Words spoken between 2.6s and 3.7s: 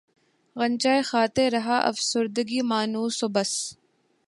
مانوس و بس